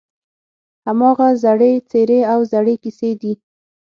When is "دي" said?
3.21-3.33